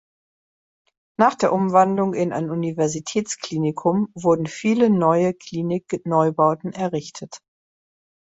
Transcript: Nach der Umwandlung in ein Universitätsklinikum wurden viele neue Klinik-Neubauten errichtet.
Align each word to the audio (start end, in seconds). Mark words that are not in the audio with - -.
Nach 1.19 1.35
der 1.35 1.53
Umwandlung 1.53 2.15
in 2.15 2.33
ein 2.33 2.49
Universitätsklinikum 2.49 4.09
wurden 4.15 4.47
viele 4.47 4.89
neue 4.89 5.35
Klinik-Neubauten 5.35 6.73
errichtet. 6.73 7.37